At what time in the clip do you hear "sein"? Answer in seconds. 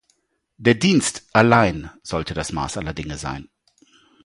3.19-3.49